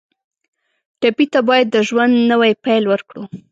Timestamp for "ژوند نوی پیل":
1.87-2.83